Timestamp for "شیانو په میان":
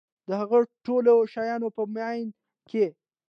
1.33-2.25